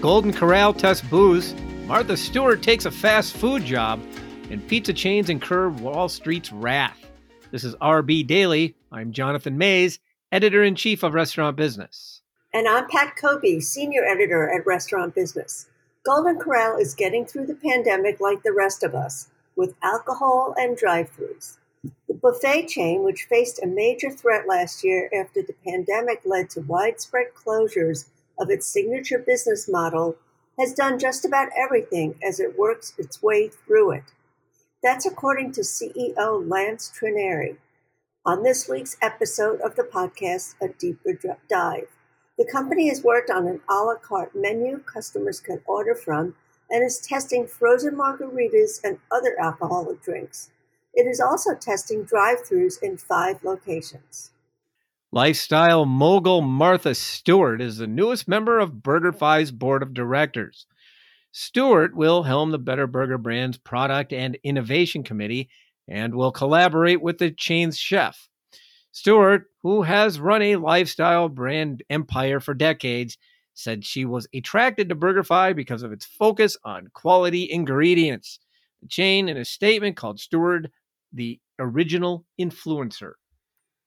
Golden 0.00 0.32
Corral 0.32 0.72
tests 0.72 1.06
booze, 1.06 1.52
Martha 1.84 2.16
Stewart 2.16 2.62
takes 2.62 2.86
a 2.86 2.90
fast 2.90 3.36
food 3.36 3.66
job, 3.66 4.00
and 4.48 4.66
pizza 4.66 4.94
chains 4.94 5.28
incur 5.28 5.68
Wall 5.68 6.08
Street's 6.08 6.50
wrath. 6.50 6.98
This 7.50 7.64
is 7.64 7.74
RB 7.76 8.26
Daily. 8.26 8.74
I'm 8.90 9.12
Jonathan 9.12 9.58
Maze, 9.58 9.98
editor 10.32 10.64
in 10.64 10.74
chief 10.74 11.02
of 11.02 11.12
Restaurant 11.12 11.54
Business. 11.54 12.22
And 12.54 12.66
I'm 12.66 12.88
Pat 12.88 13.14
Cobe, 13.20 13.62
senior 13.62 14.02
editor 14.02 14.50
at 14.50 14.66
Restaurant 14.66 15.14
Business. 15.14 15.66
Golden 16.06 16.38
Corral 16.38 16.78
is 16.78 16.94
getting 16.94 17.26
through 17.26 17.44
the 17.44 17.54
pandemic 17.54 18.20
like 18.20 18.42
the 18.42 18.54
rest 18.54 18.82
of 18.82 18.94
us, 18.94 19.28
with 19.54 19.74
alcohol 19.82 20.54
and 20.56 20.78
drive 20.78 21.10
throughs. 21.14 21.58
The 22.08 22.14
buffet 22.14 22.68
chain, 22.68 23.04
which 23.04 23.26
faced 23.28 23.62
a 23.62 23.66
major 23.66 24.10
threat 24.10 24.48
last 24.48 24.82
year 24.82 25.10
after 25.14 25.42
the 25.42 25.56
pandemic 25.62 26.22
led 26.24 26.48
to 26.50 26.62
widespread 26.62 27.34
closures 27.34 28.06
of 28.40 28.50
its 28.50 28.66
signature 28.66 29.18
business 29.18 29.68
model, 29.68 30.16
has 30.58 30.74
done 30.74 30.98
just 30.98 31.24
about 31.24 31.48
everything 31.56 32.16
as 32.22 32.40
it 32.40 32.58
works 32.58 32.94
its 32.98 33.22
way 33.22 33.48
through 33.48 33.92
it. 33.92 34.04
That's 34.82 35.06
according 35.06 35.52
to 35.52 35.60
CEO 35.60 36.48
Lance 36.48 36.90
Trenary. 36.98 37.58
On 38.24 38.42
this 38.42 38.68
week's 38.68 38.96
episode 39.00 39.60
of 39.60 39.76
the 39.76 39.82
podcast, 39.82 40.54
A 40.60 40.68
Deeper 40.68 41.18
Dive, 41.48 41.88
the 42.36 42.50
company 42.50 42.88
has 42.88 43.04
worked 43.04 43.30
on 43.30 43.46
an 43.46 43.60
a 43.68 43.74
la 43.74 43.96
carte 43.96 44.34
menu 44.34 44.78
customers 44.78 45.40
can 45.40 45.60
order 45.66 45.94
from 45.94 46.34
and 46.70 46.84
is 46.84 46.98
testing 46.98 47.46
frozen 47.46 47.94
margaritas 47.94 48.80
and 48.82 48.98
other 49.10 49.36
alcoholic 49.38 50.02
drinks. 50.02 50.50
It 50.94 51.06
is 51.06 51.20
also 51.20 51.54
testing 51.54 52.04
drive 52.04 52.38
throughs 52.38 52.82
in 52.82 52.96
five 52.96 53.44
locations. 53.44 54.30
Lifestyle 55.12 55.86
mogul 55.86 56.40
Martha 56.40 56.94
Stewart 56.94 57.60
is 57.60 57.78
the 57.78 57.88
newest 57.88 58.28
member 58.28 58.60
of 58.60 58.74
BurgerFi's 58.74 59.50
board 59.50 59.82
of 59.82 59.92
directors. 59.92 60.66
Stewart 61.32 61.96
will 61.96 62.22
helm 62.22 62.52
the 62.52 62.60
Better 62.60 62.86
Burger 62.86 63.18
Brand's 63.18 63.58
product 63.58 64.12
and 64.12 64.38
innovation 64.44 65.02
committee 65.02 65.48
and 65.88 66.14
will 66.14 66.30
collaborate 66.30 67.02
with 67.02 67.18
the 67.18 67.32
chain's 67.32 67.76
chef. 67.76 68.28
Stewart, 68.92 69.46
who 69.64 69.82
has 69.82 70.20
run 70.20 70.42
a 70.42 70.54
lifestyle 70.54 71.28
brand 71.28 71.82
empire 71.90 72.38
for 72.38 72.54
decades, 72.54 73.18
said 73.52 73.84
she 73.84 74.04
was 74.04 74.28
attracted 74.32 74.88
to 74.88 74.94
BurgerFi 74.94 75.56
because 75.56 75.82
of 75.82 75.90
its 75.90 76.06
focus 76.06 76.56
on 76.62 76.86
quality 76.94 77.50
ingredients. 77.50 78.38
The 78.80 78.86
chain, 78.86 79.28
in 79.28 79.36
a 79.36 79.44
statement, 79.44 79.96
called 79.96 80.20
Stewart 80.20 80.70
the 81.12 81.40
original 81.58 82.26
influencer. 82.40 83.14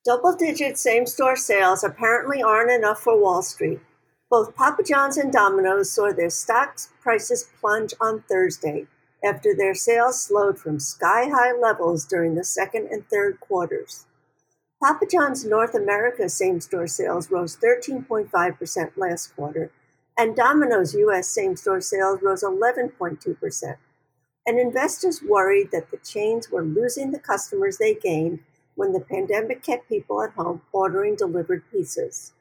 Double 0.05 0.35
digit 0.35 0.77
same 0.77 1.05
store 1.05 1.37
sales 1.37 1.81
apparently 1.81 2.43
aren't 2.43 2.71
enough 2.71 2.99
for 2.99 3.17
Wall 3.17 3.41
Street. 3.41 3.79
Both 4.29 4.53
Papa 4.53 4.83
John's 4.83 5.17
and 5.17 5.31
Domino's 5.31 5.91
saw 5.91 6.11
their 6.11 6.29
stock 6.29 6.77
prices 7.01 7.47
plunge 7.61 7.93
on 8.01 8.23
Thursday 8.27 8.87
after 9.23 9.55
their 9.55 9.73
sales 9.73 10.21
slowed 10.21 10.59
from 10.59 10.79
sky 10.79 11.29
high 11.29 11.53
levels 11.57 12.05
during 12.05 12.35
the 12.35 12.43
second 12.43 12.87
and 12.91 13.07
third 13.07 13.39
quarters. 13.39 14.05
Papa 14.83 15.05
John's 15.09 15.45
North 15.45 15.73
America 15.73 16.27
same 16.27 16.59
store 16.59 16.87
sales 16.87 17.31
rose 17.31 17.55
13.5% 17.55 18.97
last 18.97 19.33
quarter, 19.33 19.71
and 20.17 20.35
Domino's 20.35 20.93
U.S. 20.95 21.29
same 21.29 21.55
store 21.55 21.79
sales 21.79 22.21
rose 22.21 22.43
11.2%. 22.43 23.77
And 24.45 24.59
investors 24.59 25.21
worried 25.23 25.71
that 25.71 25.91
the 25.91 25.97
chains 25.97 26.51
were 26.51 26.61
losing 26.61 27.11
the 27.11 27.19
customers 27.19 27.77
they 27.77 27.93
gained 27.93 28.39
when 28.75 28.93
the 28.93 28.99
pandemic 28.99 29.63
kept 29.63 29.89
people 29.89 30.21
at 30.21 30.31
home 30.31 30.61
ordering 30.71 31.15
delivered 31.15 31.63
pizzas. 31.73 32.31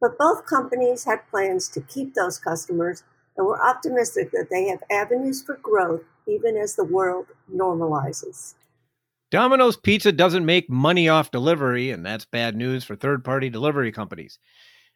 But 0.00 0.18
both 0.18 0.46
companies 0.46 1.04
had 1.04 1.28
plans 1.30 1.68
to 1.68 1.80
keep 1.80 2.14
those 2.14 2.38
customers 2.38 3.02
and 3.36 3.46
were 3.46 3.64
optimistic 3.64 4.30
that 4.32 4.48
they 4.50 4.68
have 4.68 4.82
avenues 4.90 5.42
for 5.42 5.56
growth 5.56 6.02
even 6.26 6.56
as 6.56 6.74
the 6.74 6.84
world 6.84 7.26
normalizes. 7.52 8.54
Domino's 9.30 9.76
Pizza 9.76 10.12
doesn't 10.12 10.46
make 10.46 10.70
money 10.70 11.08
off 11.08 11.30
delivery, 11.30 11.90
and 11.90 12.06
that's 12.06 12.24
bad 12.24 12.54
news 12.56 12.84
for 12.84 12.94
third 12.94 13.24
party 13.24 13.50
delivery 13.50 13.90
companies. 13.90 14.38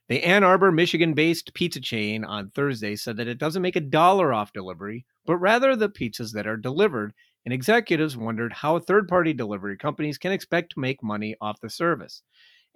The 0.09 0.25
Ann 0.25 0.45
Arbor, 0.45 0.73
Michigan 0.73 1.15
based 1.15 1.55
pizza 1.55 1.81
chain 1.81 2.25
on 2.25 2.51
Thursday 2.51 2.97
said 2.97 3.17
that 3.17 3.29
it 3.29 3.39
doesn't 3.39 3.63
make 3.63 3.77
a 3.77 3.81
dollar 3.81 4.33
off 4.33 4.53
delivery, 4.53 5.05
but 5.25 5.37
rather 5.37 5.77
the 5.77 5.89
pizzas 5.89 6.33
that 6.33 6.47
are 6.47 6.57
delivered 6.57 7.13
and 7.45 7.55
executives 7.55 8.17
wondered 8.17 8.53
how 8.53 8.79
third 8.79 9.09
party 9.09 9.33
delivery 9.33 9.77
companies 9.77 10.19
can 10.19 10.33
expect 10.33 10.73
to 10.73 10.81
make 10.81 11.03
money 11.03 11.37
off 11.41 11.61
the 11.61 11.71
service. 11.71 12.23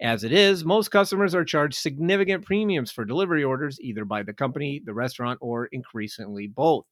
As 0.01 0.23
it 0.23 0.31
is, 0.31 0.65
most 0.65 0.89
customers 0.89 1.33
are 1.35 1.45
charged 1.45 1.75
significant 1.77 2.45
premiums 2.45 2.91
for 2.91 3.05
delivery 3.05 3.43
orders, 3.43 3.79
either 3.81 4.05
by 4.05 4.23
the 4.23 4.33
company, 4.33 4.81
the 4.83 4.93
restaurant, 4.93 5.39
or 5.41 5.67
increasingly 5.67 6.47
both. 6.47 6.85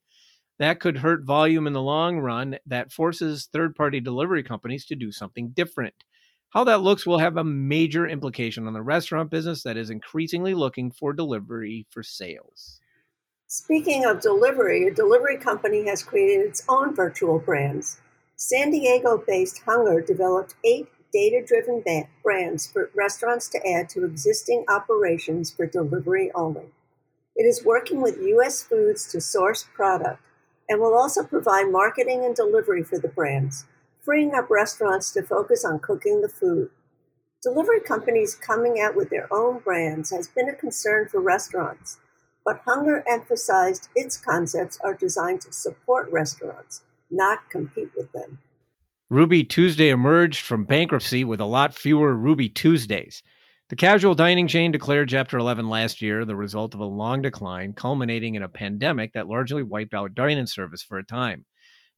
That 0.60 0.80
could 0.80 0.98
hurt 0.98 1.26
volume 1.26 1.68
in 1.68 1.74
the 1.74 1.82
long 1.82 2.20
run, 2.20 2.58
that 2.66 2.92
forces 2.92 3.46
third 3.52 3.76
party 3.76 4.00
delivery 4.00 4.44
companies 4.44 4.86
to 4.88 4.96
do 4.96 5.12
something 5.12 5.50
different. 5.50 5.96
How 6.50 6.64
that 6.66 6.82
looks 6.82 7.06
will 7.06 7.20
have 7.20 7.38
a 7.38 7.44
major 7.44 8.08
implication 8.08 8.68
on 8.68 8.74
the 8.74 8.82
restaurant 8.84 9.32
business 9.32 9.64
that 9.64 9.78
is 9.78 9.90
increasingly 9.90 10.54
looking 10.54 10.92
for 10.92 11.14
delivery 11.14 11.88
for 11.90 12.04
sales. 12.04 12.80
Speaking 13.56 14.04
of 14.04 14.20
delivery, 14.20 14.88
a 14.88 14.92
delivery 14.92 15.38
company 15.38 15.86
has 15.86 16.02
created 16.02 16.44
its 16.44 16.64
own 16.68 16.96
virtual 16.96 17.38
brands. 17.38 18.02
San 18.36 18.72
Diego 18.72 19.24
based 19.28 19.60
Hunger 19.60 20.02
developed 20.02 20.56
eight 20.64 20.88
data 21.14 21.40
driven 21.46 21.84
brands 22.24 22.66
for 22.66 22.90
restaurants 22.96 23.48
to 23.50 23.60
add 23.64 23.90
to 23.90 24.06
existing 24.06 24.66
operations 24.68 25.52
for 25.52 25.68
delivery 25.68 26.32
only. 26.34 26.74
It 27.36 27.44
is 27.44 27.64
working 27.64 28.02
with 28.02 28.18
U.S. 28.18 28.64
Foods 28.64 29.08
to 29.12 29.22
source 29.22 29.68
product 29.76 30.24
and 30.68 30.82
will 30.82 30.98
also 30.98 31.24
provide 31.24 31.72
marketing 31.72 32.26
and 32.26 32.36
delivery 32.36 32.82
for 32.82 32.98
the 32.98 33.08
brands, 33.08 33.66
freeing 34.02 34.34
up 34.34 34.50
restaurants 34.50 35.12
to 35.12 35.22
focus 35.22 35.64
on 35.64 35.78
cooking 35.78 36.22
the 36.22 36.28
food. 36.28 36.72
Delivery 37.44 37.82
companies 37.82 38.34
coming 38.34 38.82
out 38.82 38.96
with 38.96 39.12
their 39.12 39.32
own 39.32 39.60
brands 39.60 40.10
has 40.10 40.28
been 40.28 40.50
a 40.50 40.56
concern 40.56 41.08
for 41.08 41.22
restaurants 41.22 42.00
but 42.46 42.62
Hunger 42.66 43.04
emphasized 43.08 43.90
its 43.96 44.18
concepts 44.18 44.80
are 44.84 44.94
designed 44.94 45.42
to 45.42 45.54
support 45.54 46.12
restaurants, 46.12 46.82
not 47.10 47.50
compete 47.50 47.92
with 47.96 48.12
them. 48.12 48.40
Ruby 49.10 49.44
Tuesday 49.44 49.90
emerged 49.90 50.42
from 50.42 50.66
bankruptcy 50.66 51.24
with 51.24 51.40
a 51.40 51.46
lot 51.46 51.74
fewer 51.74 52.16
Ruby 52.16 52.50
Tuesdays. 52.50 53.22
The 53.70 53.76
casual 53.76 54.16
dining 54.16 54.48
chain 54.48 54.72
declared 54.72 55.10
Chapter 55.10 55.38
11 55.38 55.70
last 55.70 56.02
year, 56.02 56.26
the 56.26 56.36
result 56.36 56.74
of 56.74 56.80
a 56.80 56.86
long 56.86 57.22
decline, 57.22 57.74
culminating 57.74 58.36
in 58.36 58.44
a 58.44 58.50
pandemic 58.50 59.14
that 59.14 59.28
largely 59.28 59.64
wiped 59.64 59.94
out 59.94 60.16
dining 60.16 60.48
service 60.48 60.82
for 60.82 60.98
a 60.98 61.06
time. 61.06 61.46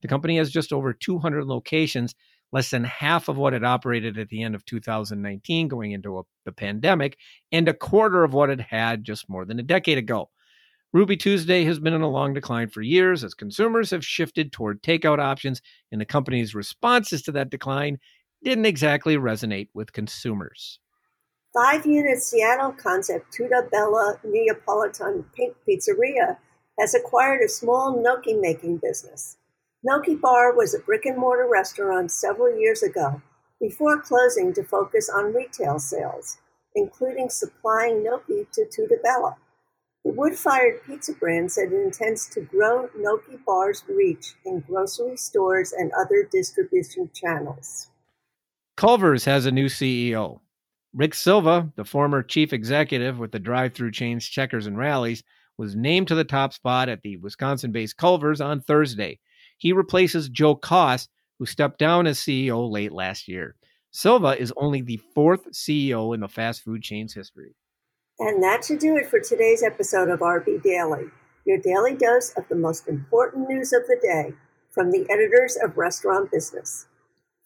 The 0.02 0.08
company 0.08 0.38
has 0.38 0.52
just 0.52 0.72
over 0.72 0.94
200 0.94 1.46
locations, 1.46 2.14
less 2.52 2.70
than 2.70 2.84
half 2.84 3.28
of 3.28 3.38
what 3.38 3.54
it 3.54 3.64
operated 3.64 4.18
at 4.20 4.30
the 4.30 4.44
end 4.44 4.54
of 4.54 4.66
2019 4.66 5.68
going 5.68 5.92
into 5.92 6.20
a, 6.20 6.24
the 6.46 6.52
pandemic, 6.52 7.18
and 7.52 7.68
a 7.68 7.74
quarter 7.74 8.24
of 8.24 8.34
what 8.34 8.50
it 8.50 8.62
had 8.62 9.04
just 9.04 9.30
more 9.30 9.46
than 9.46 9.60
a 9.60 9.64
decade 9.64 9.98
ago. 9.98 10.30
Ruby 10.96 11.18
Tuesday 11.18 11.66
has 11.66 11.78
been 11.78 11.94
in 11.94 12.04
a 12.04 12.10
long 12.10 12.34
decline 12.34 12.70
for 12.70 12.82
years 12.82 13.22
as 13.22 13.34
consumers 13.34 13.92
have 13.92 14.06
shifted 14.06 14.54
toward 14.54 14.82
takeout 14.82 15.20
options, 15.20 15.62
and 15.92 16.00
the 16.00 16.06
company's 16.06 16.56
responses 16.56 17.22
to 17.24 17.34
that 17.34 17.50
decline 17.50 18.00
didn't 18.42 18.66
exactly 18.66 19.18
resonate 19.18 19.68
with 19.74 19.92
consumers. 19.92 20.80
Five 21.54 21.86
unit 21.86 22.20
Seattle 22.20 22.72
concept 22.72 23.34
Tutta 23.34 23.68
Bella 23.70 24.22
Neapolitan 24.24 25.26
Pink 25.36 25.58
Pizzeria 25.68 26.38
has 26.80 26.96
acquired 26.96 27.42
a 27.42 27.50
small 27.50 28.02
gnocchi 28.02 28.36
making 28.36 28.78
business. 28.78 29.36
Gnocchi 29.84 30.16
Bar 30.16 30.56
was 30.56 30.74
a 30.74 30.80
brick 30.80 31.06
and 31.06 31.18
mortar 31.18 31.50
restaurant 31.52 32.10
several 32.10 32.58
years 32.58 32.82
ago 32.82 33.22
before 33.60 34.02
closing 34.02 34.54
to 34.54 34.64
focus 34.64 35.10
on 35.14 35.34
retail 35.34 35.78
sales, 35.78 36.38
including 36.74 37.30
supplying 37.30 38.02
gnocchi 38.02 38.48
to 38.54 38.66
Tutta 38.66 38.96
Bella. 39.04 39.36
The 40.06 40.12
wood-fired 40.12 40.84
pizza 40.86 41.14
brand 41.14 41.52
said 41.52 41.74
it 41.74 41.84
intends 41.84 42.28
to 42.30 42.42
grow 42.42 42.88
Gnocchi 42.96 43.40
Bar's 43.44 43.84
reach 43.88 44.36
in 44.46 44.60
grocery 44.60 45.18
stores 45.18 45.74
and 45.74 45.92
other 46.00 46.30
distribution 46.32 47.10
channels. 47.12 47.90
Culver's 48.78 49.26
has 49.26 49.48
a 49.48 49.52
new 49.52 49.66
CEO. 49.66 50.42
Rick 50.94 51.16
Silva, 51.16 51.72
the 51.76 51.84
former 51.84 52.22
chief 52.22 52.54
executive 52.54 53.18
with 53.18 53.32
the 53.32 53.40
drive-through 53.40 53.94
chains 53.94 54.28
Checkers 54.28 54.68
and 54.68 54.78
Rally's, 54.78 55.24
was 55.58 55.76
named 55.76 56.08
to 56.10 56.16
the 56.16 56.24
top 56.24 56.54
spot 56.54 56.88
at 56.88 57.02
the 57.02 57.18
Wisconsin-based 57.18 57.98
Culver's 57.98 58.42
on 58.42 58.62
Thursday. 58.62 59.20
He 59.58 59.74
replaces 59.74 60.30
Joe 60.30 60.56
Koss, 60.56 61.08
who 61.40 61.48
stepped 61.48 61.80
down 61.80 62.06
as 62.06 62.20
CEO 62.20 62.70
late 62.70 62.92
last 62.92 63.28
year. 63.28 63.56
Silva 63.90 64.40
is 64.40 64.54
only 64.56 64.84
the 64.84 65.02
fourth 65.16 65.52
CEO 65.52 66.14
in 66.14 66.20
the 66.20 66.28
fast 66.28 66.62
food 66.62 66.84
chain's 66.84 67.16
history. 67.16 67.56
And 68.20 68.42
that 68.42 68.64
should 68.64 68.80
do 68.80 68.96
it 68.96 69.10
for 69.10 69.20
today's 69.20 69.62
episode 69.62 70.10
of 70.10 70.20
RB 70.22 70.62
Daily, 70.64 71.06
your 71.46 71.58
daily 71.58 71.96
dose 71.96 72.32
of 72.38 72.48
the 72.48 72.56
most 72.56 72.88
important 72.88 73.50
news 73.50 73.74
of 73.74 73.88
the 73.88 74.00
day 74.02 74.34
from 74.72 74.92
the 74.92 75.06
editors 75.10 75.58
of 75.62 75.78
Restaurant 75.78 76.32
Business. 76.32 76.88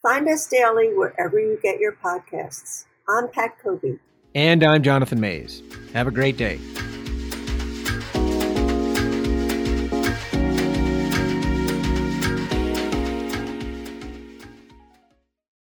Find 0.04 0.28
us 0.30 0.48
daily 0.48 0.94
wherever 0.94 1.40
you 1.40 1.60
get 1.62 1.80
your 1.80 1.94
podcasts. 1.94 2.86
I'm 3.08 3.30
Pat 3.30 3.58
Cobe. 3.64 4.00
And 4.36 4.64
I'm 4.64 4.84
Jonathan 4.84 5.20
Maze. 5.20 5.64
Have 5.94 6.08
a 6.08 6.12
great 6.12 6.38
day. 6.38 6.60